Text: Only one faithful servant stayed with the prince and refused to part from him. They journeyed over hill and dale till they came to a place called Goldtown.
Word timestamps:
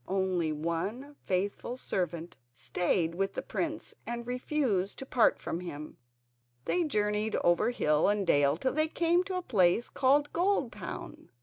Only 0.07 0.51
one 0.51 1.15
faithful 1.27 1.77
servant 1.77 2.35
stayed 2.51 3.13
with 3.13 3.33
the 3.35 3.43
prince 3.43 3.93
and 4.07 4.25
refused 4.25 4.97
to 4.97 5.05
part 5.05 5.37
from 5.39 5.59
him. 5.59 5.97
They 6.65 6.83
journeyed 6.83 7.35
over 7.43 7.69
hill 7.69 8.07
and 8.07 8.25
dale 8.25 8.57
till 8.57 8.73
they 8.73 8.87
came 8.87 9.23
to 9.25 9.35
a 9.37 9.43
place 9.43 9.89
called 9.89 10.33
Goldtown. 10.33 11.29